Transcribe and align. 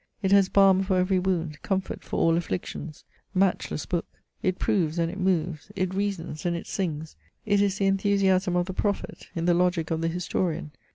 It 0.23 0.31
has 0.31 0.49
balm 0.49 0.81
for 0.81 0.97
every 0.97 1.19
wound, 1.19 1.61
comfort 1.61 2.03
for 2.03 2.17
all 2.19 2.35
afflictions. 2.35 3.03
Matchless 3.35 3.85
book! 3.85 4.07
it 4.41 4.57
proves 4.57 4.97
and 4.97 5.11
it 5.11 5.19
moves, 5.19 5.71
it 5.75 5.93
reasons 5.93 6.43
and 6.43 6.55
it 6.57 6.65
sings; 6.65 7.15
it 7.45 7.61
is 7.61 7.77
the 7.77 7.85
enthusiasm 7.85 8.55
of 8.55 8.65
the 8.65 8.73
prophet, 8.73 9.27
in 9.35 9.45
the 9.45 9.53
logic 9.53 9.91
of 9.91 10.01
the 10.01 10.07
historian. 10.07 10.71